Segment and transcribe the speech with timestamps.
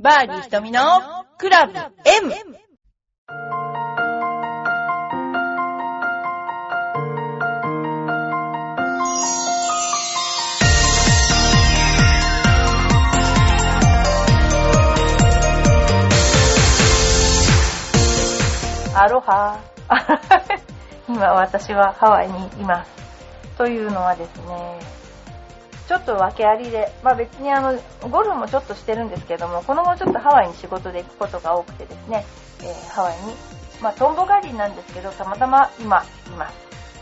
[0.00, 0.80] バーディー瞳の
[1.38, 2.32] クラブ M!
[18.94, 19.58] アロハ
[21.08, 22.90] 今私はハワイにいます。
[23.56, 24.78] というのはですね、
[25.88, 27.80] ちょっと訳ありで、まあ別にあの、
[28.10, 32.26] ゴルフもちょっとしてるんですけども、この後ちょっとハワイに仕事で行くことが多くてですね、
[32.60, 33.34] えー、ハワイに、
[33.80, 36.54] まあトンボ狩りなんですけど、たまたま今います。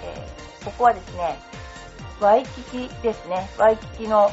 [0.04, 1.36] えー、ここはですね、
[2.20, 3.50] ワイキキですね。
[3.58, 4.30] ワイキキの、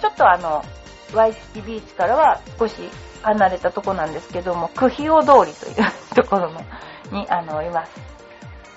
[0.00, 0.64] ちょっとあの、
[1.12, 2.74] ワイキキビーチからは少し
[3.22, 6.50] 離れたとこなんですけども、クヒオ通りという ところ
[7.10, 8.13] にあのいます。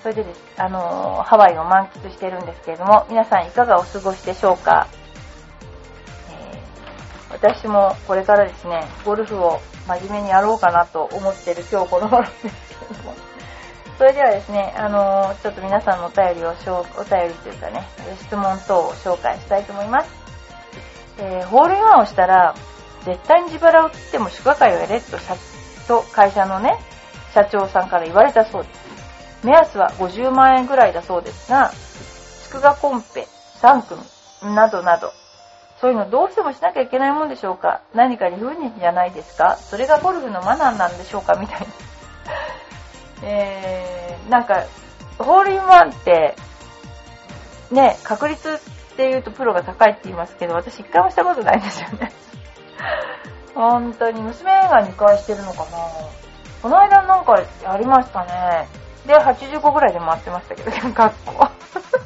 [0.02, 4.86] それでです、あのハワイを満喫してるんですけれども、皆さんいかがお過ごしでしょうか、
[6.30, 13.14] えー、私もこれからですね、ゴルフを真面目にやろうかなと思ってる今日この頃ですけれども、
[13.98, 17.88] それではですね、あのちょっと皆さんのお便りを、お便りというかね、
[18.20, 20.10] 質問等を紹介したいと思います。
[21.18, 22.54] えー、ホールインワンをしたら、
[23.04, 25.18] 絶対に自腹を切っても祝賀会をやれと
[25.88, 26.78] と会社のね、
[27.34, 28.87] 社長さんから言われたそうです。
[29.42, 31.72] 目安は50万円ぐらいだそうですが、
[32.44, 33.26] 祝賀コンペ
[33.60, 35.12] 3組などなど、
[35.80, 37.82] そういうのどうしてもしなきゃいけないもんでしょうか？
[37.94, 39.56] 何か理不尽じゃないですか？
[39.56, 41.34] それがゴルフのマナーなんでしょうか？
[41.34, 41.66] みたいな。
[43.22, 44.64] えー、なんか、
[45.18, 46.36] ホールインワンって、
[47.70, 52.12] ね、確率って言うとプロが高いって言いますけど、私一回もしたことないんですよね。
[53.54, 55.66] 本当に娘が2回してるのかな
[56.62, 58.68] この間なんかやりましたね。
[59.08, 61.48] で、85ぐらいで回ってましたけど、 学校。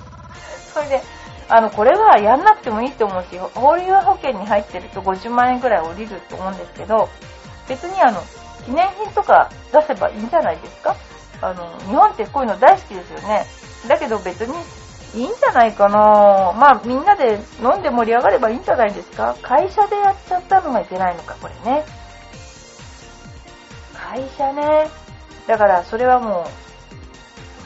[0.73, 1.03] それで、
[1.49, 7.09] あの、これはやんなくてもいいと思うし、法律保険に入ってると50万円ぐらい降りると思うんですけど、
[7.69, 8.23] 別にあの、
[8.65, 10.95] 記念品とか出せばいいんじゃないですか？
[11.43, 13.45] あの、日本ってこういうの大好きですよね。
[13.89, 14.57] だけど別に
[15.15, 19.35] いいんじゃないかなまあみんなで飲んで盛り上がればいいんじゃないですか？
[19.43, 21.85] 会社でやっちゃったのがいけないのか、これね。
[24.11, 24.89] 会社ね。
[25.49, 26.72] だからそれはもう、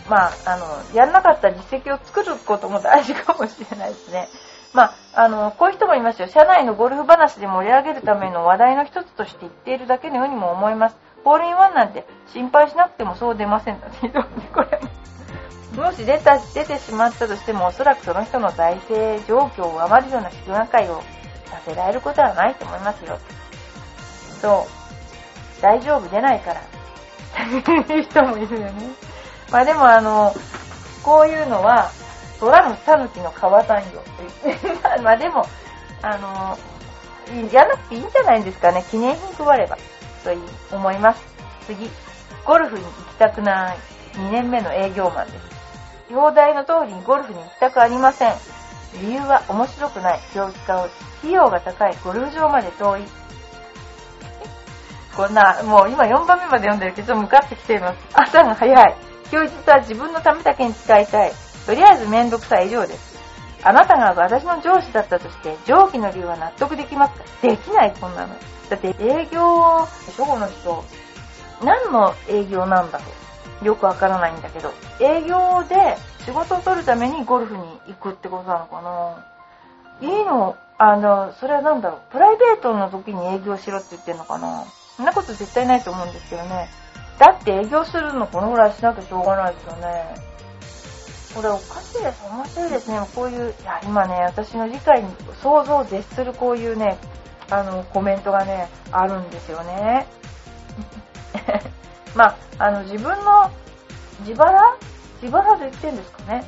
[0.08, 4.28] まあ、あの、やんなかった実績を作ることも大事かもしれないですね。
[4.72, 6.28] まあ、あの、こういう人もいますよ。
[6.28, 10.96] 社内のゴルフ話で盛り上げるための話題の一つとして言っているだけのようにも思います。
[11.24, 14.10] ホールインワンなんて心配しなくてもそう出ませんので、
[14.54, 14.80] これ。
[15.76, 21.02] もし出た、出てしまったとしても、おそらくその人の財政状況を上回るような祝賀会を
[21.46, 23.18] させられることはないと思いますよ。
[24.40, 24.66] そ
[25.58, 25.62] う。
[25.62, 26.60] 大丈夫出ないから。
[27.94, 29.05] いう人もいるよね。
[29.50, 30.34] まあでもあの、
[31.02, 31.90] こういうのは、
[32.40, 34.02] 虎の狸の川山よ
[35.02, 35.46] まあでも、
[36.02, 36.58] あの、
[37.52, 38.84] やらなくていいんじゃないんですかね。
[38.90, 39.76] 記念品配れば。
[40.24, 41.22] と思います。
[41.66, 41.90] 次。
[42.44, 43.78] ゴルフに行きたくない
[44.14, 45.56] 2年目の営業マンです。
[46.10, 48.34] 表題の通りにゴルフに行きたくありません。
[49.00, 53.02] 理由は面白くない、気を使う、費用が高い、ゴルフ場まで遠い、
[55.16, 57.98] こんな、もう今4番目まで読んでるけど、向かってきています。
[58.12, 58.96] 朝が早い。
[59.31, 61.32] 休日は自分のためだけに使いたい。
[61.66, 63.16] とりあえずめんどくさい以上です。
[63.64, 67.25] あなたが私の上司だったとして、上記の理由は納得できますか？
[67.42, 68.34] できない、こんなの。
[68.70, 70.84] だって営業、初後の人、
[71.65, 73.04] 何の営業なんだろ
[73.62, 73.65] う。
[73.65, 80.06] よくわからないんだけど、営業で仕事を取るためにゴルフに行くってことなのかな？
[80.09, 80.56] いいの？
[80.78, 82.00] あの、それは何だろう？
[82.12, 84.66] プライベートの時に営業しろって言ってんのかな？
[84.97, 86.69] そんなこと絶対ないと思うんですけどね。
[87.19, 90.15] だって営業するのこのぐらいしなきゃしょうがないですよね。
[91.34, 92.25] これおかしいです。
[92.31, 93.00] 面白いですね。
[93.15, 95.09] こういう、いや、今ね、私の理解に
[95.43, 96.97] 想像を絶するこういうね、
[97.50, 100.06] あの、コメントがね、あるんですよね。
[102.16, 102.27] ま
[102.59, 103.50] あ、あの、自分の
[104.21, 104.77] 自腹？
[105.22, 106.44] 自腹で言ってんですかね。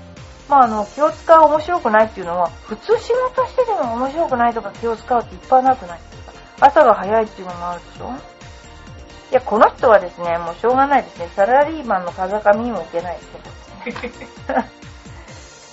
[0.49, 6.67] まあ、あの、気を使う面白くないっていうのは、普通仕事してても面白くないとか気を使うっていっぱいなくないですか？
[6.67, 8.13] 朝が早いっていうのもあるでしょ？
[9.31, 11.29] いや、この人はですね、もうしょうがないですね。
[11.37, 13.19] サラリーマンの風上にも受けない
[13.85, 14.29] ですね。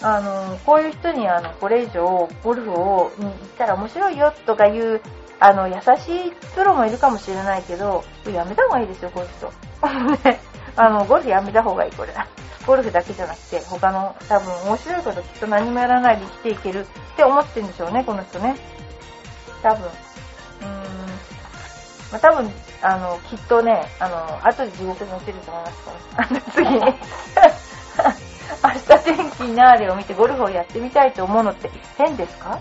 [0.01, 5.01] あの、こういう人に、あの、これ以上、ゴルフを、に行ったら面白いよとかいう、
[5.39, 9.51] あの、優しいプロもいるかもしれないけど、やめた方がいいですよ、こういう人。
[10.75, 12.13] あの、ゴルフやめた方がいい、これ。
[12.65, 16.85] ゴルフだけじゃなくて、他の多分面白いこときっと何もやらないで生きていけるっ
[17.15, 18.55] て思ってるんでしょうね、この人ね。
[19.61, 19.85] 多分。
[19.85, 21.04] うーん。
[22.15, 22.49] まあ、多分、
[22.81, 26.27] あの、きっとね、あの、後で地獄に落ちると思いますから。
[26.27, 26.65] あの、次。
[28.63, 32.59] 明日天気になーれを見てゴルフをやってみたいと思うのって変ですか？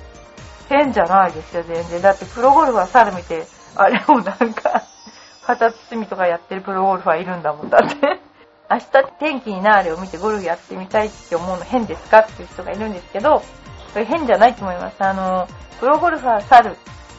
[0.69, 2.03] 変じゃないですよ、全然。
[2.03, 3.47] だってプロゴルファー猿見て、
[3.77, 4.83] あれもなんか、
[5.43, 7.97] 旗包みとかやってるプロゴルファーいるんだもんだって。
[8.71, 8.87] 明日
[9.21, 12.21] 天気になあれを見てゴルフやってみたいって思うの変ですか？
[12.21, 13.43] っていう人がいるんですけど、
[13.93, 14.97] それ変じゃないと思います。
[15.01, 15.47] あの、
[15.81, 16.77] プロゴルファー猿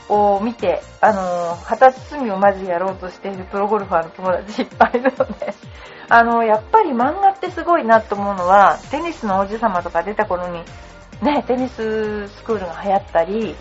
[0.10, 5.54] を見て、あの、旗包みをまずやろうとしているプロゴルファーの友達いっぱいいるので、
[6.10, 10.63] あの、やっぱり漫画ってすごいなと思うのは、テニスの王子様とか出た頃に、
[11.22, 13.56] ね、テニススクールが流行ったり、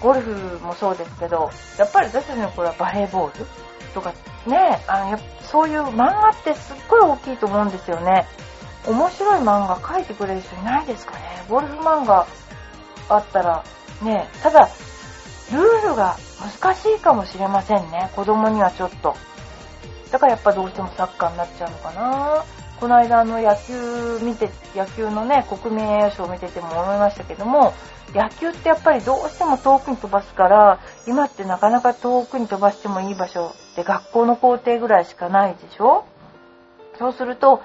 [0.00, 3.46] ゴルフもそうですけど、やっぱり私たちの頃はバレーボール
[3.94, 4.12] とか、
[4.46, 8.26] ね、あのやそういう漫画ってすっごい大きいと思うんですよね。
[8.86, 11.44] 面白い漫画描いてくれる人いないですかね。
[11.48, 12.26] ゴルフ漫画
[13.08, 13.64] あったら、
[14.02, 14.68] ね、ただ、
[15.52, 16.16] ルールが
[16.60, 18.10] 難しいかもしれませんね。
[18.16, 19.14] 子供にはちょっと。
[20.10, 22.44] だからやっぱどうしてもサッカーになっちゃうのかな。
[22.80, 27.72] この間の野球見て、野球のね、国民栄誉賞を見てても思いましたけども、
[28.14, 36.04] 野球ってやっぱりどうしても遠くに飛ばすから、今ってなかなか遠くに飛ばしてもいい場所って学校の校庭ぐらいしかないでしょ
[36.98, 37.62] そうすると、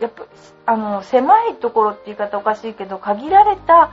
[0.00, 0.24] やっぱ、
[0.66, 3.90] あの、狭いところって言い方おかしいけど、限られた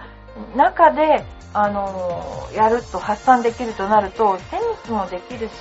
[0.56, 5.53] 中で、あの、やると発散できるとなると、テニスもできるし、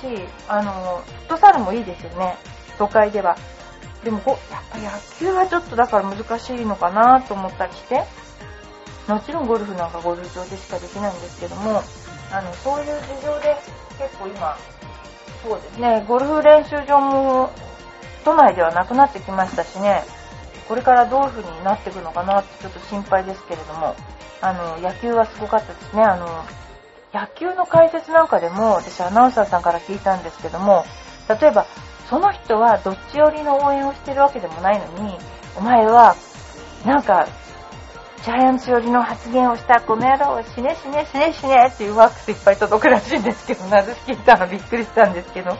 [0.47, 2.37] あの、フットサルもいいですよね。
[2.77, 3.35] 都会では。
[4.03, 4.37] でも、やっ
[4.71, 4.89] ぱ野
[5.19, 8.03] 球はちょっとだから難しいのかなと思ったりして、
[9.07, 11.81] もちろんゴルフなんかゴルフ場でしかできないんですけども、
[12.31, 13.57] あの、そういう事情で
[13.97, 14.55] 結構今、
[15.43, 17.49] そうですね、ゴルフ練習場も
[18.23, 20.03] 都内ではなくなってきましたしね、
[20.67, 23.95] これからどういう風になっていくのかなってちょっと心配ですけれども、
[24.41, 26.03] あの、野球はすごかったですね。
[26.03, 26.27] あの、
[27.13, 30.85] 野球の解説なんかでも、私アナウンサーさんから聞いたんですけども、
[31.27, 31.65] 例えば、
[32.09, 35.17] その人はどっち寄りの応援をしてるわけでもないのに、
[35.55, 36.15] お前は、
[36.85, 37.27] なんか、
[38.23, 45.57] ジャイアンツ寄りの発言をしたこの野郎、死ね死ね死ね死ねっていうワックスいっぱい届くらしいんですけど、なぜ聞いたのびっくりしたんですけど。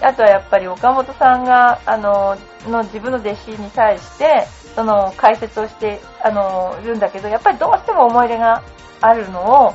[0.00, 2.36] あとはやっぱり岡本さんが、あの、
[2.66, 8.62] の自分の弟子に対して、その解説をしてあのいるんだけど、やっぱりどうしても思い入れが
[9.00, 9.74] あるのを、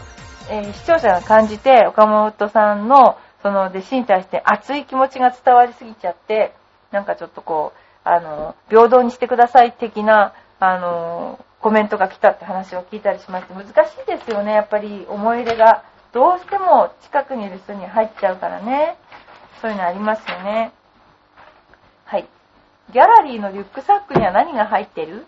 [0.50, 6.54] えー、視聴者が感じて、岡本さんのその弟子に対して熱い気持ちが伝わりすぎちゃって、
[6.92, 15.84] なんかちょっとこう、あの、平等にしてください的な、あの、コメントが来たって話を聞いたりしまして、難しいですよね、やっぱり思い入れが。
[16.14, 18.98] どうしても近くにいる人に入っちゃうからね。
[19.62, 20.72] そういうのありますよね。
[22.06, 22.28] はい。
[22.94, 25.26] ギャラリーのリュックサックには何が入ってる？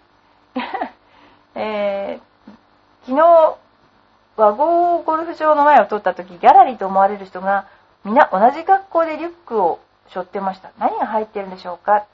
[1.56, 2.52] えー、
[3.06, 3.58] 昨日、
[4.38, 7.66] 和合ゴルフ場の前を通った時、ギャラリーと思われる人が、
[8.06, 10.72] みんな同じ格好でリュックを背負ってました。
[10.80, 12.06] 何が入ってるんでしょうか？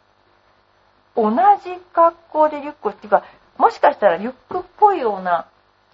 [1.15, 1.31] 同
[1.63, 3.23] じ格好でリュックを、っていうか、
[3.57, 5.45] もしかしたらリュックっぽいような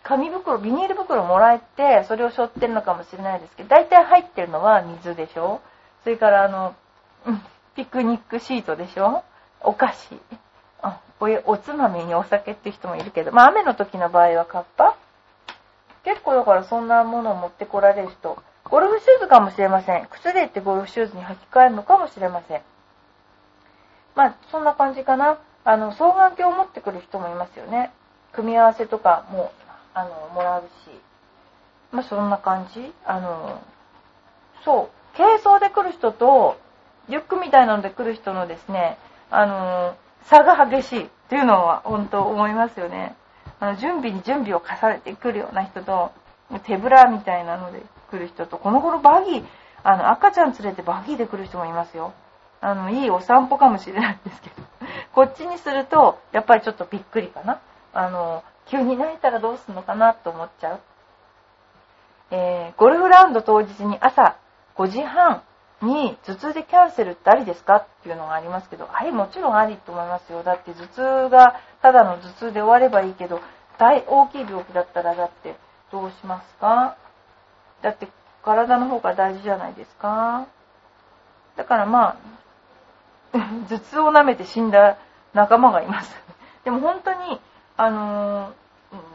[0.03, 5.59] 紙袋、ビニール袋もらえて、それを背負ってるのかもしれないですけど、大体入ってるのは水でしょ？
[6.03, 6.73] それからあの、
[7.75, 9.23] ピクニックシートでしょ？
[9.63, 10.19] お菓子。
[11.19, 14.97] おおつまみにお酒って人もいるけど、まあ雨の時の場合はカッパ
[16.03, 18.41] 結構だからそんなものを持ってこられる人。
[18.63, 20.07] ゴルフシューズかもしれません。
[20.07, 22.61] 靴で行ってゴルフシューズに履き替えるのかもしれません。
[24.15, 25.37] まあそんな感じかな。
[25.63, 27.91] あの、双眼鏡を持ってくる人もいますよね。
[28.31, 29.51] 組み合わせとかも、
[29.93, 30.89] あの、もらうし。
[31.91, 32.91] まあそんな感じ。
[33.05, 33.61] あの、
[34.65, 35.17] そう。
[35.17, 36.57] 軽装で来る人と、
[37.09, 38.97] リュックみたいなので来る人のですね、
[39.31, 43.15] あの差が激しいっていうのは本当思いますよね。
[43.59, 46.11] あの準備に準備を重ねてくるような人と、
[46.63, 49.45] 手ぶらみたいなので来る人と、この頃バギー、
[49.83, 52.13] あの赤ちゃん連れてバギーで来る人もいますよ。
[52.59, 54.55] あの、いいお散歩かもしれないんですけど。
[55.13, 57.59] こっちにすると、やっぱりちょっとびっくりかな。
[57.93, 60.79] あの、急に泣いたらどうするのかなと思っちゃう。
[62.31, 64.35] えー、ゴルフラウンド当日に朝
[64.77, 65.41] 5時半
[65.81, 70.43] に頭痛でキャンセルってありですかっていうのがありますけど、はい、もちろんありと思いますよ。
[70.43, 73.41] だって頭痛がただの頭痛で終わればいいけど、
[73.77, 75.55] 大大きい病気だったらだって
[75.91, 76.97] どうしますか？
[77.81, 78.07] だって
[78.43, 80.45] 体の方が大事じゃないですか？
[81.55, 82.17] だからま
[83.33, 83.37] あ、
[83.69, 84.97] 頭痛を舐めて死んだ
[85.33, 86.15] 仲間がいます。
[86.63, 87.41] でも本当に、
[87.77, 88.53] あの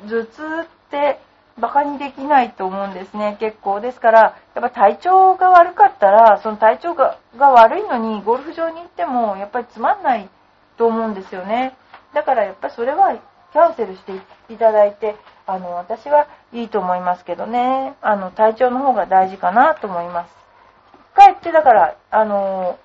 [0.04, 1.20] ー、頭痛って
[1.58, 3.80] バカにできないと思うんですね、結構。
[3.80, 10.28] ですから、やっぱ体調が悪かったら、その体調が悪いのにゴルフ場に行っても、やっぱりつまんない
[10.76, 11.74] と思うんですよね。
[12.12, 13.16] だからやっぱりそれは
[13.52, 14.12] キャンセルして
[14.52, 20.34] いただいて、あの、私はいいと思いますけどね、あの、体調の方が大事かなと思います。
[21.18, 22.78] 帰って、だから、あの、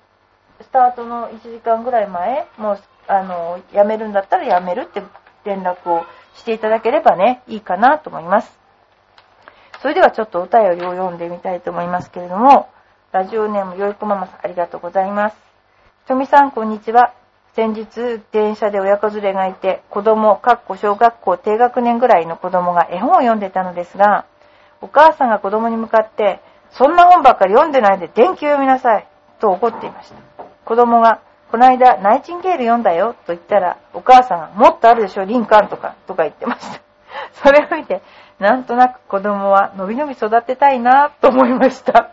[0.62, 5.02] スタートの1時間ぐらい前、もう、あの、辞めるんだったら辞めるって
[5.44, 8.61] 連絡をしていただければね、いいかなと思います。
[9.82, 12.68] それではちょっとお便りを読んでみたいと思いますけれども、
[13.10, 15.36] ラジオネームよいこママさんありがとうございます。
[16.04, 17.12] ひとみさんこんにちは。
[17.56, 24.24] 先日、電車で親子連れがいて、子供、かっこ小学校低学年ぐらいの子供が絵本を読んでたのですが、
[24.80, 29.06] お母さんが子供に向かって、そんな本ばっかり読んでないで電気を読みなさい、
[29.40, 30.44] と怒っていました。
[30.64, 31.20] 子供が、
[31.50, 36.80] この間、ナイチンゲール読んだよ、と言ったら、お母さんが、もっとあるでしょ、リンカーンとか、とか言ってました。
[37.42, 38.00] それを見て、
[38.42, 42.10] なんとなく子供はのびのび育てたいな、と思いました。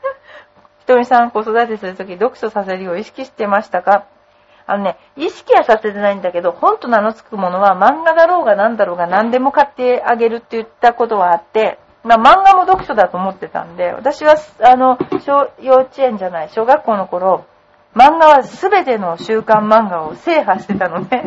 [0.80, 4.04] ひとみさん、子育てするとき、読書させるよう意識してましたか？
[4.66, 17.44] あのね、意識はさせてないんだけど、本と名の付くものは漫画だろうが何だろうが何でも買ってあげるって言ったことはあって、まあ漫画も読書だと思ってたんで、私は、あの、小、幼稚園じゃない、小学校の頃、
[17.94, 21.24] 漫画は全ての週刊漫画を制覇してたので、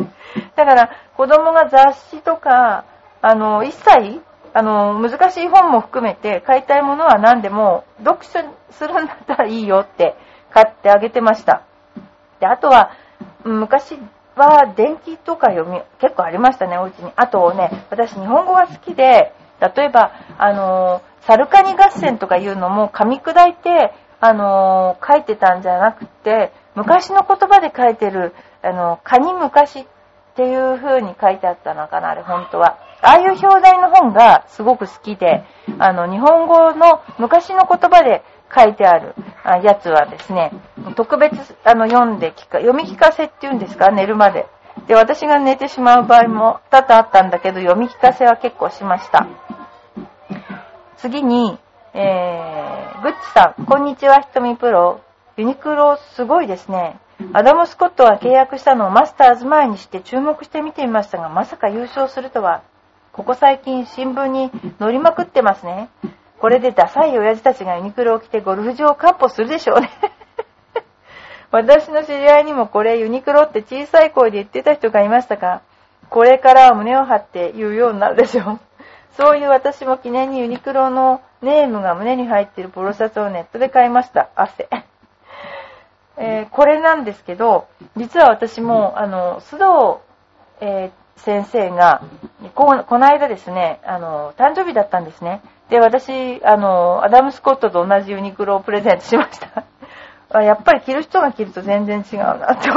[0.56, 2.84] だから子供が雑誌とか、
[3.26, 4.20] あの、一切、
[4.54, 8.38] あの、難しい本も含めて買いたいものは何でも読書
[8.70, 10.14] するんだったらいいよって
[10.52, 11.64] 買ってあげてました。
[12.38, 12.92] で、あとは、
[13.42, 13.98] 昔
[14.36, 17.10] は電気とか読み、結構ありましたね、お家に。
[17.16, 29.86] あとね、私日本語が好きで、例えば、あのサルカニ合戦とかいうのも噛み砕いて、あの書いてたんじゃなくて、昔の言葉で書いてる、あの、カニ昔っ
[30.36, 32.76] っていう風に書いてあったのかな、あれ本当は。
[33.00, 35.44] ああいう表題の本がすごく好きで、
[35.78, 38.22] あの、日本語の昔の言葉で
[38.54, 39.14] 書いてある
[39.64, 40.52] やつはですね、
[40.94, 44.46] 特別あの読んで聞か、読み聞かせっていうんですか、寝るまで。
[44.86, 49.26] で、私が寝てしまう場合も多々あったんだけど、読み聞かせは結構しました。
[50.98, 51.58] 次に、
[51.94, 55.00] えー、グッチさん、こんにちは、ひとみプロ。
[55.38, 57.00] ユニクロ、すごいですね。
[57.32, 62.62] アダム・スコットが契約したのをマスターズ前にして注目して見てみましたが、まさか優勝するとは。
[63.12, 65.88] ここ最近新聞に載りまくってますね。
[66.38, 69.90] これでダサい親父たちがユニクロを着てゴルフ場をカッポするでしょうね
[71.50, 75.62] 私の知り合いにもこれユニクロって小さい声で言ってた人がいましたか
[76.10, 78.60] これからは胸を張って言うようになるでしょう。
[79.16, 84.28] そういう私も記念にユニクロのネームが胸に入っているポロシャツをネットで買いました。
[84.36, 84.68] 汗。
[86.16, 90.00] えー、これなんですけど、実は私も、あの、須藤、
[90.60, 92.02] えー、先生が
[92.54, 95.42] こ、この間ですね、あの、誕生日だったんですね。
[95.68, 99.64] で、私、あの、アダム・スコットと同じユニクロをプレゼントしました。
[100.42, 102.68] やっぱり着る人が着ると全然違うなって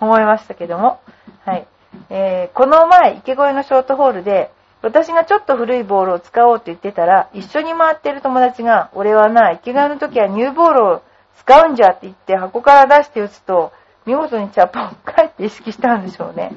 [0.00, 1.00] 思いましたけども。
[1.44, 1.66] はい。
[2.10, 4.50] えー、この前、池越えのショートホールで、
[4.82, 11.02] 私がちょっと古いボールを使おうと言ってたら、一緒に回ってる友達が、俺はな、池越えの時はニューボールを
[11.44, 13.72] 使うんじゃって言って箱から出して打つと、
[14.06, 16.52] 見事にチャッパを帰って意識したんでしょうね。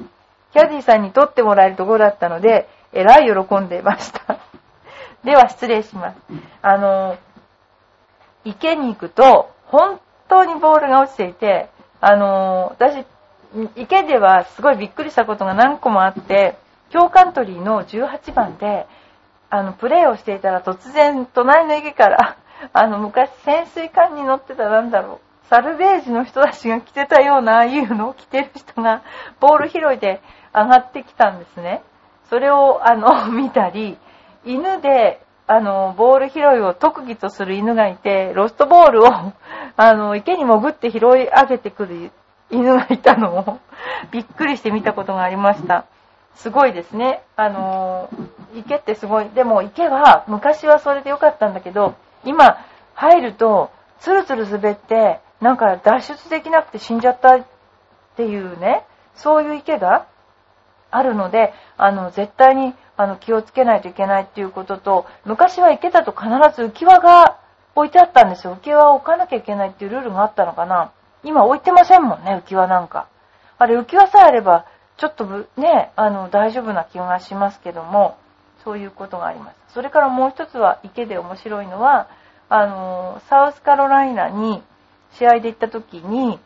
[0.52, 4.38] キャディさんに取ってもらえるところだったので、えらい喜んでいました。
[5.24, 6.16] では失礼します。
[6.62, 7.18] あの、
[8.44, 11.68] 池に行くと、本当にボールが落ちていて、
[12.00, 13.04] あの、私、
[13.76, 16.56] 池ではすごいびっくりしたことが何個もあって、
[16.90, 18.86] 京カントリーの18番で、
[19.50, 22.36] あの、プレーをしていたら突然、隣の池から、
[22.72, 29.02] あの、昔潜水艦に乗ってたなんだろう、サルベージの人たちが着てたような、ああいうのを着てる人が、
[29.40, 30.20] ボール拾いで
[30.54, 31.82] 上がってきたんですね。
[32.28, 33.96] それを、あの、見たり、
[34.44, 39.08] 犬で、あの、ボール拾いを特技とする犬がいて、ロストボールを、
[39.76, 42.10] あの、池に潜って拾い上げてくる
[42.50, 43.58] 犬がいたのを、
[44.10, 45.84] びっくりして見たことがありました。
[46.34, 47.22] すごいですね。
[47.36, 48.10] あの、
[48.54, 49.28] 池ってすごい。
[49.30, 51.94] でも池は、昔はそれでよかったんだけど、
[52.26, 52.58] 今、
[52.94, 57.46] 入ると、ツルツル滑って、なんか脱出できなくて死んじゃったっ
[58.16, 60.06] ていうね、そういう池が
[60.90, 67.38] あるので、あの、絶対にあの気をつけないといけないっていうことと、昔は池だと必ず浮き輪が
[67.74, 68.54] 置いてあったんですよ。
[68.54, 70.92] 浮き輪を置かなきゃいけないっていうルールがあったのかな。
[71.22, 73.08] 今置いてませんもんね、浮き輪なんか。
[73.58, 74.66] あれ、浮き輪さえあれば、
[74.96, 78.16] ちょっとね、あの、大丈夫な気がしますけども、
[78.66, 79.74] そういうことがあります。
[79.74, 82.08] それからもう一つは池で面白いのは、
[82.48, 84.60] あの、サウスカロライナに
[85.12, 86.40] 試合で行った時に、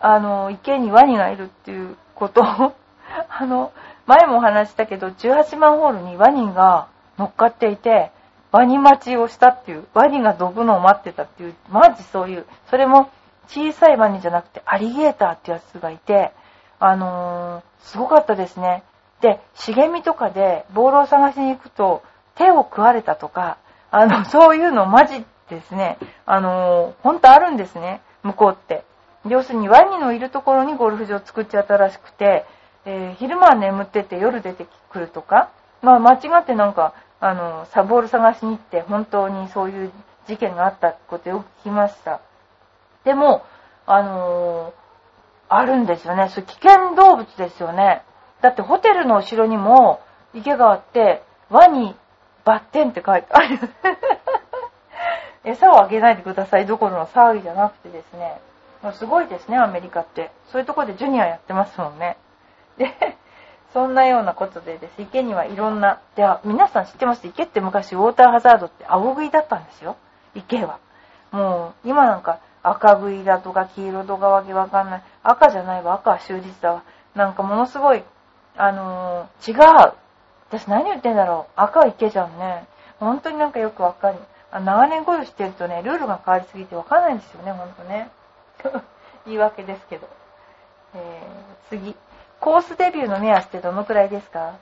[0.00, 2.72] あの、池にワニがいるっていうことを
[3.28, 3.72] あの、
[4.06, 6.86] 前もお話したけど、18番ホールにワニが
[7.18, 8.10] 乗っかっていて、
[8.52, 13.10] ワニ待ちをしたっていう、ワニが飛ぶのを待ってたっていう、マジそういう、それも
[13.48, 16.32] 小さいワニじゃなくてアリゲーターってやつがいて、
[16.78, 18.82] あのー、すごかったですね。
[19.20, 22.02] で、茂みとかでボールを探しに行くと、
[22.34, 23.58] 手を食われたとか、
[23.90, 25.98] あの、 そういうのマジですね。
[26.26, 28.84] あの、本当あるんですね、向こうって。
[29.26, 32.44] 要するにワニのいるところにゴルフ場を作っちゃったらしくて、
[32.84, 35.48] えー、昼間は眠ってて夜出てくるとか、
[35.82, 39.92] まあ間違ってなんかあの、サボール探しに行って本当にそういう
[40.26, 42.20] 事件があったことよく聞きました。
[43.04, 43.44] でも、
[43.86, 44.72] あのー、
[45.48, 46.28] あるんですよね。
[46.28, 48.02] それ危険動物ですよね。
[48.40, 50.00] だってホテルの後ろにも
[50.34, 51.94] 池があって、ワニ
[52.44, 53.58] バッテンって書いてある。
[55.44, 58.40] 餌をあげないでくださいどころの騒ぎじゃなくてですね。
[58.92, 60.30] すごいですね、アメリカって。
[60.46, 62.16] そういうとこでジュニアやってますもんね。
[62.76, 63.16] で、
[63.72, 65.02] そんなようなことでです。
[65.02, 67.26] 池にはいろんな、では、皆さん知ってます？
[67.26, 69.96] 池って昔ウォーターハザードって青食いだったんですよ。
[70.34, 70.78] 池は。
[71.32, 75.02] もう、今なんか赤食いだとか黄色とかわけわかんない。
[75.22, 76.82] 赤じゃないわ、赤は終日だわ。
[77.14, 78.04] なんかものすごい、
[78.56, 79.54] あのー、違
[79.88, 79.92] う。
[80.48, 81.52] 私何言ってんだろう。
[81.60, 82.66] 赤は池じゃんね。
[82.98, 84.18] 本当になんかよくわかる。
[84.50, 88.10] あ長年ゴルフしてるとね、ルールが変わりすぎてわかんないんですよね、ほんとね。
[89.26, 90.08] 言い訳ですけど。
[90.94, 91.96] えー、次。
[92.40, 94.54] コースデビューの目安ってどのくらいですか？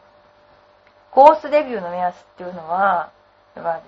[1.10, 3.10] コースデビューの目安っていうのは、
[3.54, 3.82] はで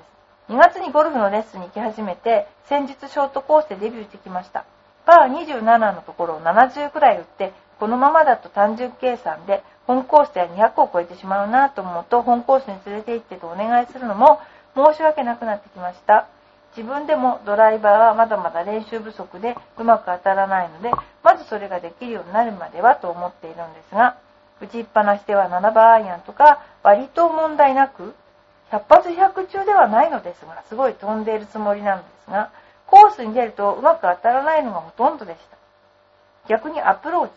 [0.49, 4.65] す2月にゴルフのレッスンに行き始めて、先日ショートコースでデビューしてきました。
[5.05, 14.41] パー27のところを70くらい打って、このままだと単純計算で、本コースでは200を超えてしまうなと思うと、本コースに連れて行ってとお願いするのも
[14.75, 16.27] 申し訳なくなってきました。
[16.77, 20.91] 自分でもドライバーはまだまだ練習不足でうまく当たらないので、
[21.23, 24.19] まずそれができるようになるまではと思っているんですが、
[24.61, 28.15] 打ちっぱなしでは7番アイアンとか割と問題なく、
[28.71, 32.51] 100発100中ではないのですが、すごい飛んでいるつもりなんですが、
[32.87, 35.57] コースに出るとうまく当たらないのがほとんどでした。
[36.49, 37.33] 逆にアプローチ、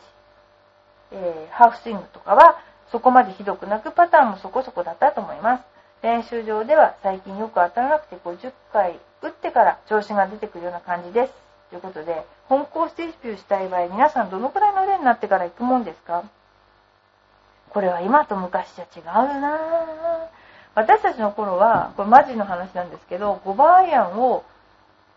[1.12, 2.60] えー、ハーフスイングとかは
[2.92, 5.64] そこまでひどくなくパターンもそこそこだったと思います。
[6.02, 11.34] 練習場では最近よく当たらなくて50回打ってから調子が出てくるような感じです。
[11.70, 16.24] ということで、本校ステージビューしたい場合、皆さんどのくらいの例になってから行くもんですか？
[17.70, 19.60] これは今と昔じゃ違うな。
[20.74, 24.44] 私たちの頃は、これマジの話なんですけど、5番アイアンを、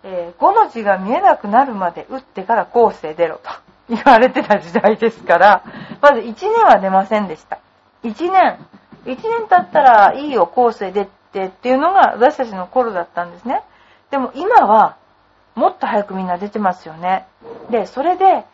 [0.03, 3.49] えー、5の字が見えなくなるまで打ってからコースへ出ろと
[3.89, 5.65] 言われてた時代ですから、
[6.01, 7.59] まず1年は出ませんでした。
[8.05, 8.59] 1年、
[9.05, 13.63] 1年経ったらいいよ、コースへ出てっていうのが私たちの頃だったんですね。
[14.11, 14.97] でも今は、
[15.55, 17.27] もっと早くみんな出てますよね。
[17.71, 18.45] で、それで、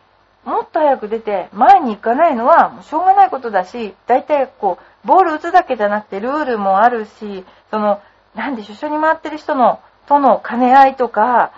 [0.44, 8.00] もっと早く出て前に行かないのはもうしょうがないことだし、大体こう、ボール打つだけじゃなくてルールもあるし、その、
[8.34, 11.52] なんでしょ、一緒に回ってる人の、との兼ね合いとか、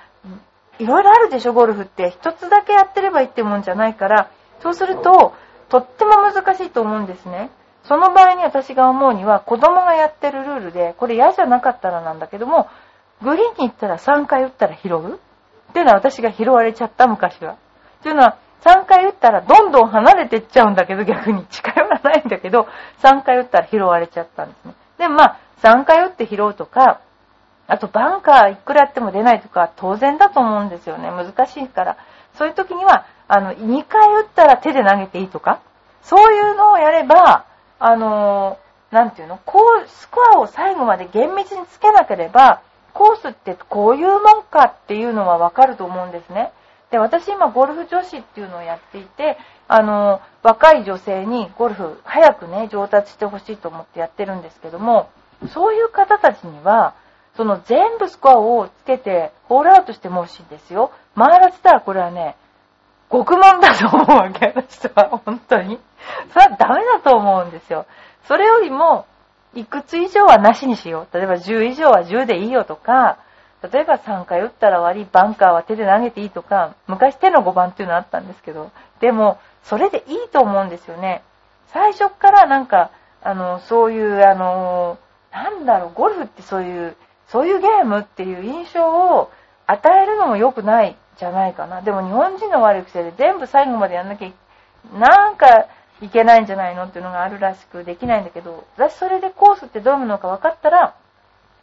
[0.80, 2.10] いろいろあるでしょ、ゴルフって。
[2.10, 5.34] 一つだけやってればいいってもんじゃないから、そうすると、
[5.68, 7.50] とっても難しいと思うんですね。
[7.84, 12.68] その場合に私が思うには、子供がやってるルールで、これ嫌じゃなかったらなんだけども、
[13.22, 17.52] グリーンに行ったら3回打ったら拾うっていうのは私が拾われちゃった、昔は。
[17.52, 17.56] っ
[18.02, 22.66] ていうのは、3回打ったらどんどん離れてっちゃうんだけど、逆に近寄らないんだけど、
[23.02, 24.74] 3回打ったら拾われちゃったんですね。
[24.98, 27.00] でまあ、3回打って拾うとか、
[27.70, 31.08] あとバンカーいくらやっても出ないとか、当然だと思うんですよね。
[31.10, 31.96] 難しいから。
[32.34, 35.60] そういう時には、あの、2回打ったら手で投げていいとか、
[36.02, 37.44] そういうのをやれば、
[37.78, 42.60] あのー、なんていうのこう、スコアを最後まで厳密につけなければ、
[42.92, 46.50] コースってこういうもんかっていうのはわかると思うんですね。
[46.90, 55.08] で、私今ゴルフ女子っていうのをやっていて、あの、若い女性にゴルフ早くね、上達してほしいと思ってやってるんですけども、
[55.54, 56.94] そういう方たちには、
[57.40, 60.92] その全部スコアをつけてホールアウトしてもしいんですよ。
[61.16, 62.36] 回らせたらこれはね、
[63.10, 65.22] 極問だと思うわけ、私は。
[65.24, 65.80] 本当に。
[66.34, 67.86] それはダメだと思うんですよ。
[68.24, 69.06] それよりも、
[69.54, 71.16] いくつ以上はなしにしよう。
[71.16, 73.16] 例えば10以上は10でいいよとか、
[73.72, 81.22] 例えば3回打ったら終わり、バンカーは手で投げていいとか、昔手の5番っていうのあったんですけど、でも、それでいいと思うんですよね。
[81.68, 82.90] 最初からなんか、
[83.22, 84.98] あの、そういう、あの、
[85.32, 86.96] なんだろう、ゴルフってそういう、
[87.30, 89.30] そういうゲームっていう印象を
[89.66, 91.80] 与えるのも良くないじゃないかな。
[91.82, 94.30] でも日本人の悪い癖で全部最後までやんなきゃ、
[94.98, 95.66] なんか、
[96.02, 100.94] いけないんじゃないのっていうのがあるらしくできないんだけど、私それでコースってどういうのか分かったら、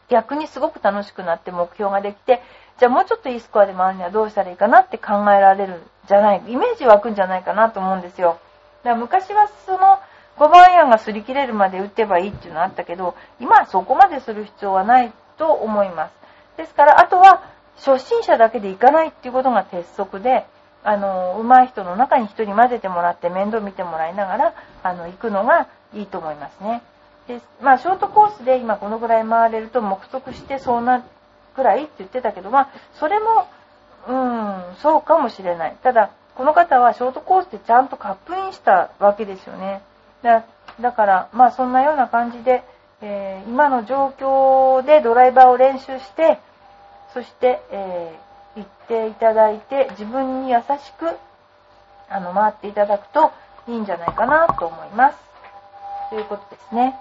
[0.10, 2.42] 逆にすごく楽しくなって目標ができて、
[2.80, 8.38] じゃあもうちょっといいスコアで回るにはどうしたらいいかなって考えられるんじゃない、イメージ湧くんじゃないかなと思うんですよ。
[8.84, 10.00] だから昔はその
[10.38, 16.12] 5番アイアンが擦り切れるまで打てばいいっていうのあったけど、今はそこまでする必要はないと思います。
[16.58, 17.44] ですから、あとは
[17.78, 20.46] 初心者だけで行かないっていうことが鉄則で、
[20.84, 26.82] あの、上手い人の中に1人混ぜてもらって面倒見てもらいながら、あの、行くのがいいと思いますね。
[27.28, 31.04] で、まあ、ショートコースで今このぐらい回れると目測してそうな
[31.56, 33.48] くらいって言ってたけど、まあ、それも、
[34.08, 35.78] うん、そうかもしれない。
[35.84, 39.82] ただ、この方はショートコースでちゃんとカップインしたわけですよね。
[40.22, 40.46] だ
[40.80, 42.64] だから、まあ、そんなような感じで、
[43.02, 46.40] えー、今の状況でドライバーを練習して、
[47.14, 51.18] そして、えー、行っていただいて、自分に優しく、
[52.10, 53.32] あの、回っていただくと
[53.68, 55.18] いいんじゃないかなと思います。
[56.10, 56.98] ということですね。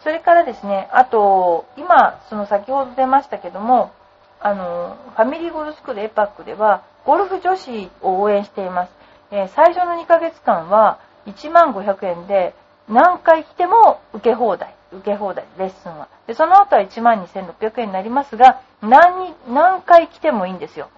[0.00, 3.92] それからですね、あと、今、その先ほど出ましたけども、
[4.40, 8.92] あの、ファミリーゴルフスクールエパックでは、ゴルフ女子を応援しています。
[9.30, 12.54] えー、最初の2ヶ月間は、1万500円で、
[12.88, 14.74] 何回来ても受け放題。
[14.92, 16.08] 受け放題、レッスンは。
[16.26, 20.88] で、その後は1万2600円になりますが、何、何回来てもいいんですよ。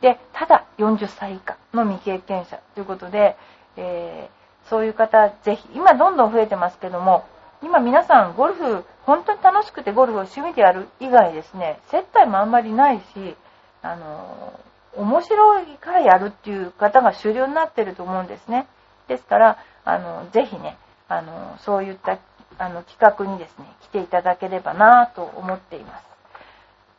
[0.00, 3.36] で、ただ40歳以下の未経験者ということで、
[3.76, 7.24] えー、そういう方、ぜひ、今どんどん増えてますけども、
[7.62, 13.36] 今皆さんゴルフ、本当に楽しくてゴルフを趣味でやる以外ですね、接待もあんまりないし、
[13.82, 14.52] あの、
[14.96, 18.66] 面白いからやるっていう方が主流になってると思うんですね。
[19.08, 20.76] ですから、あの、ぜひね、
[21.08, 22.18] あの、そういった
[22.58, 26.04] あの企画にですね、来ていただければなと思っています。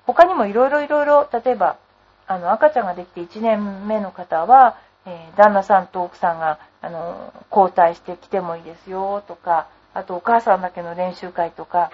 [0.05, 1.77] 他にもいろいろいろいろ、例えば、
[2.27, 11.91] あの、赤ちゃんができて1年目の方は、えー、旦那さんと奥さんが、あの、交代して来てもいいですよとか、あとお母さんだけの練習会とか、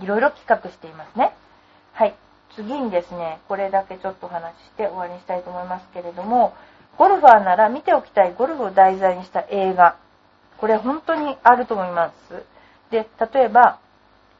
[0.00, 1.32] いろいろ企画していますね。
[1.92, 2.14] はい。
[2.54, 6.54] 次にですね、これだけちょっとお話しして終わりにしたいと思いますけれども、
[6.96, 9.96] ゴルファーなら見ておきたいゴルフを題材にした映画。
[10.58, 12.42] これ本当にあると思います。
[12.90, 13.78] で、例えば、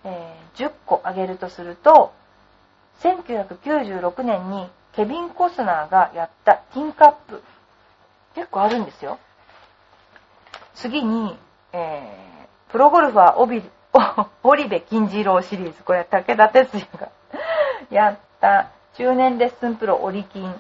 [0.05, 2.13] えー、10個挙げるとすると、
[3.01, 7.43] 1996年にケビン・コスナーがやったティンカップ。
[8.35, 9.19] 結構あるんですよ。
[10.75, 11.37] 次に、
[11.73, 13.63] えー、プロゴルファーオビ、
[14.57, 15.83] リ部金次郎シリーズ。
[15.83, 17.09] これは武田鉄矢が
[17.91, 20.55] やった中年レッスンプロオリキン。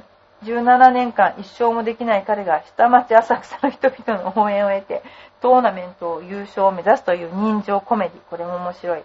[0.45, 5.03] 17年間一生もできない彼が下町浅草の人々の応援を得て
[5.41, 8.21] トーナメントを優勝を目指すという人情コメディ。
[8.31, 9.03] これも面白い。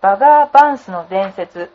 [0.00, 1.70] バガー・バンスの伝説。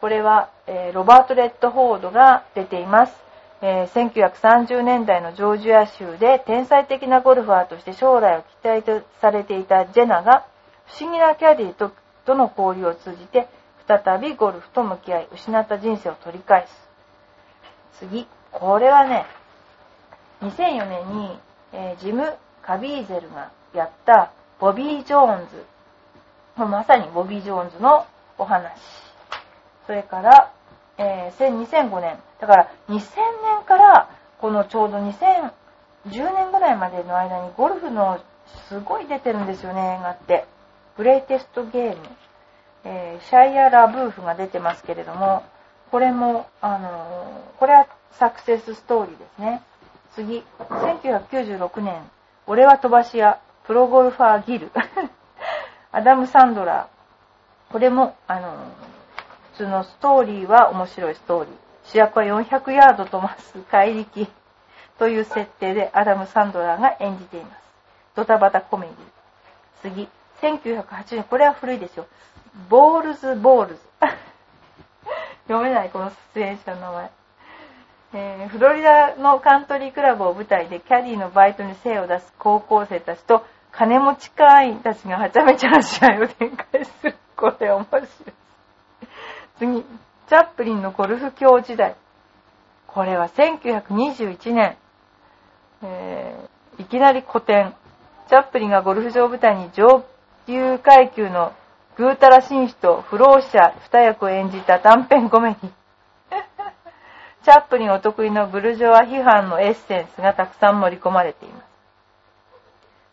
[0.00, 3.14] これは、えー、ロバート・レッドフォードが出ています。
[3.60, 10.44] えー、1930年代のジョージア州で天才的なゴルファーとして将来を期待されていたジェナが
[10.86, 11.92] 不思議なキャディと
[12.24, 13.48] との交流を通じて
[13.86, 16.91] 再びゴルフと向き合い失った人生を取り返す。
[17.98, 18.26] 次。
[18.50, 19.26] これはね、
[20.42, 21.38] 2004年に、
[21.72, 25.64] えー、ジム・カビーゼルがやったボビー・ジョーンズ。
[26.56, 28.06] まさにボビー・ジョーンズの
[28.38, 28.72] お話。
[29.86, 30.52] それから、
[30.98, 32.18] えー、2005年。
[32.40, 35.50] だから2000年からこのちょうど2010
[36.34, 38.20] 年ぐらいまでの間にゴルフの
[38.68, 40.46] すごい出てるんですよね、映画って。
[40.96, 41.96] グレイテストゲーム。
[42.84, 45.44] えー、シャイア・ラブーフが出てますけれども、
[45.92, 49.62] これも、あの、これはサクセスストーリーですね。
[50.14, 52.10] 次、1996年、
[52.46, 54.70] 俺は飛ばし屋、プロゴルファーギル。
[55.92, 57.72] アダム・サンドラー。
[57.72, 58.54] これも、あの、
[59.52, 61.54] 普通のストーリーは面白いストーリー。
[61.84, 64.26] 主役は400ヤード飛ばす怪力
[64.98, 67.60] という設定でアダム・サンドラーが演じています。
[68.14, 68.86] ドタバタコメ
[69.84, 69.92] ディ。
[69.92, 70.08] 次、
[70.40, 72.06] 1980年、これは古いですよ。
[72.70, 73.80] ボールズ・ボールズ。
[75.52, 77.10] 読めない、この出演者の名前。
[78.14, 87.16] えー、フロリダのカントリークラブを舞台でキャディのバイトに精を出す高校生たちと金持ち会員たちがはちゃめちゃな試合を展開する。
[87.36, 88.02] これ面白い。
[89.58, 91.96] 次、チャップリンのゴルフ教時代。
[92.86, 94.76] これは1921年、
[95.82, 97.74] えー、いきなり古典。
[98.28, 100.04] チャップリンがゴルフ場舞台に上
[100.46, 101.52] 級階級の
[102.02, 105.70] ぐうたら紳士と不老者二役を演じた短編コメディ。
[107.44, 111.62] チャップリンお得意のブルジョワ批判のエッセンスがたくさん盛り込まれていま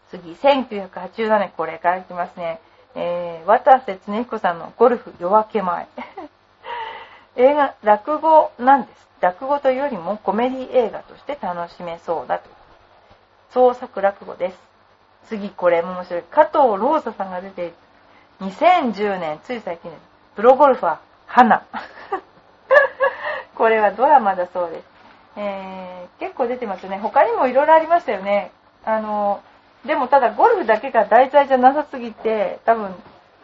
[0.09, 0.17] す。
[0.17, 2.59] 次、1987年、これからいきますね。
[2.95, 5.87] えー、渡瀬恒彦さんのゴルフ夜明け前。
[7.37, 9.07] 映画、落語なんです。
[9.21, 12.49] 落語というよりもコメディ映画として楽しめそうだと。
[13.51, 14.59] 創作落語です。
[15.25, 16.23] 次、これも面白い。
[16.23, 17.75] 加藤ローサさんが出ている。
[18.41, 19.91] 2010年、つい最近。
[20.35, 20.97] プロゴルファー、
[21.27, 21.63] 花。
[23.55, 24.85] これはドラマだそうです。
[25.35, 26.99] えー、結構出てますね。
[26.99, 28.51] 他にもいろいろありましたよね。
[28.85, 29.41] あの、
[29.85, 32.95] でもただゴルフだけが題材じゃなさすぎて、多分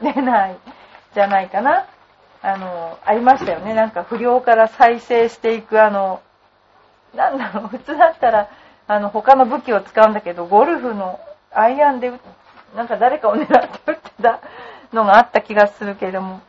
[0.01, 0.57] 出ない
[1.13, 1.85] じゃないかな。
[2.41, 3.73] あの、ありましたよね。
[3.73, 6.21] なんか不良から再生していくあの、
[7.13, 8.47] なんだろう、普通だったら、
[8.87, 11.19] あの、他の武器を使うんだけど、ゴルフの
[11.51, 12.13] アイアンで、
[12.75, 14.39] なんか誰かを狙って打ってた
[14.93, 16.41] のがあった気がするけれども、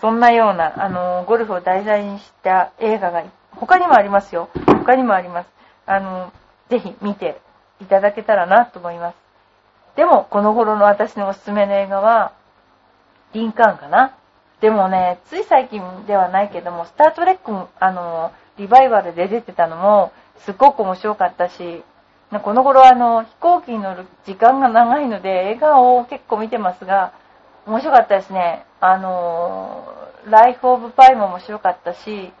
[0.00, 4.48] そんなような、あの、ゴルフを題材にした映画が、他にもありますよ。
[4.66, 5.48] 他にもあります。
[5.86, 6.32] あの、
[6.68, 7.40] ぜひ見て
[7.80, 9.16] いただけたらなと思います。
[9.96, 12.32] でも、この頃の私のおすすめの映画は、
[13.32, 14.16] リンカーンかな。
[14.60, 21.84] でもね、つい最近ではないけども、スタートレックも、あの、リバイバルで出てたのも、すっごく面白かったし、
[22.42, 27.12] この頃あの、飛行機に乗る時間が長いので、映画を結構見てますが、
[27.66, 28.66] 面白かったですね。
[28.80, 29.86] あの、
[30.28, 32.32] ライフオブパイも面白かったし、え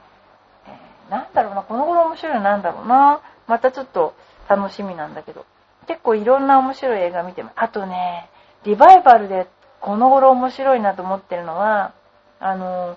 [1.08, 3.20] ー、なんだろうな、この頃面白いのなんだろうな。
[3.46, 4.14] またちょっと
[4.48, 5.46] 楽しみなんだけど。
[5.86, 7.52] 結構いろんな面白い映画見てます。
[7.56, 8.28] あとね、
[8.64, 9.48] リバイバルで
[9.80, 11.92] この頃面白いなと思ってるのは、
[12.38, 12.96] あの、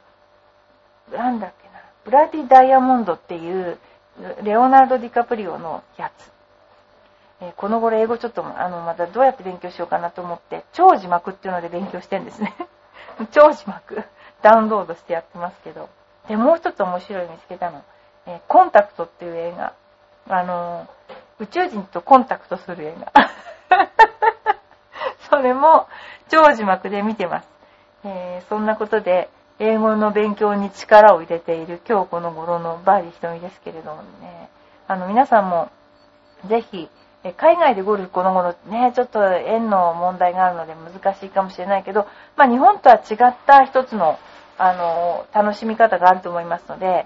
[1.12, 3.78] なんだっけな、ブラディ・ダイヤモンドっていう、
[4.44, 6.32] レオナルド・ディカプリオのやつ。
[7.46, 12.56] え、この頃英語ちょっと、あの、またどうやって勉強しようかなと思って、超字幕っていうので勉強してんですね。
[13.32, 14.04] 超字幕、
[14.42, 15.90] ダウンロードしてやってますけど。
[16.28, 17.84] で、もう一つ面白い見つけたの。
[18.26, 19.74] え、コンタクトっていう映画。
[20.30, 20.88] あの、
[21.40, 23.12] 宇宙人とコンタクトする映画。
[25.30, 25.88] それも、
[26.30, 27.50] 超字幕で見てます。
[28.06, 29.30] えー、そんなことで、
[29.60, 34.50] 英語の勉強に力を入れている今日この頃のバーディー瞳ですけれどもね、
[34.86, 35.70] あの皆さんも
[36.48, 36.90] ぜひ、
[37.34, 44.20] 海外でゴルフこの頃ね、ちょっと円の問題があるので難しいかもしれないけど、まあ日本とは違った一つの、
[44.58, 47.06] あの、楽しみ方があると思いますので、えー、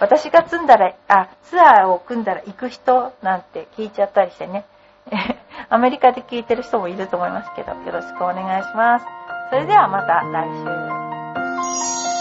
[0.00, 4.64] 私が積んだら、あ、ツアーを組んだら行く人なんて聞いちゃったりしてね、
[5.68, 9.06] アメリカで聞いてる人もいると思いますけど、よろしくお願いします。
[9.50, 10.48] それではまた来
[12.10, 12.15] 週。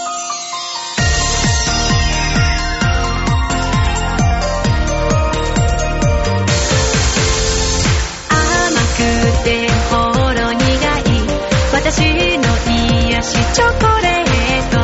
[8.96, 9.96] くてほ
[10.34, 10.64] ろ苦
[11.00, 11.18] い。
[11.74, 12.44] 私の
[13.12, 14.75] 癒しチョコレート。